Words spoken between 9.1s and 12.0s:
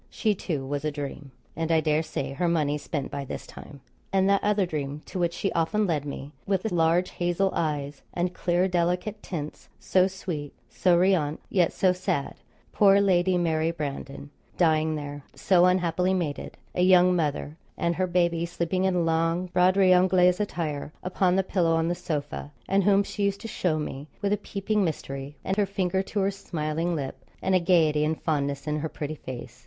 tints so sweet, so riante, yet so